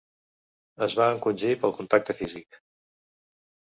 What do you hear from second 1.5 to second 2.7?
pel contacte físic.